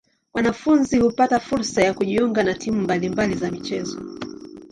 Wanafunzi 0.33 0.99
hupata 0.99 1.39
fursa 1.39 1.81
ya 1.83 1.93
kujiunga 1.93 2.43
na 2.43 2.53
timu 2.53 2.81
mbali 2.81 3.09
mbali 3.09 3.35
za 3.35 3.51
michezo. 3.51 4.01